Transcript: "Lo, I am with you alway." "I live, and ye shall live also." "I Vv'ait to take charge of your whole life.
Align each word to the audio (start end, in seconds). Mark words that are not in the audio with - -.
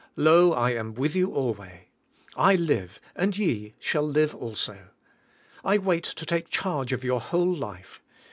"Lo, 0.15 0.51
I 0.51 0.71
am 0.71 0.95
with 0.95 1.15
you 1.15 1.31
alway." 1.31 1.89
"I 2.35 2.55
live, 2.55 2.99
and 3.15 3.37
ye 3.37 3.75
shall 3.77 4.01
live 4.01 4.33
also." 4.33 4.87
"I 5.63 5.77
Vv'ait 5.77 6.05
to 6.15 6.25
take 6.25 6.49
charge 6.49 6.91
of 6.91 7.03
your 7.03 7.19
whole 7.21 7.53
life. 7.53 8.01